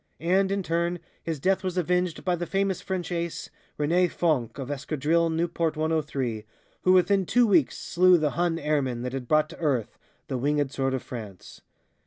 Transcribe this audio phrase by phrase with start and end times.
[0.19, 4.71] And, in turn, his death was avenged by the famous French Ace, René Fonck of
[4.71, 6.43] Escadrille Nieuport 103,
[6.81, 10.71] who within two weeks slew the Hun airman that had brought to earth the Wingèd
[10.71, 11.61] Sword of France.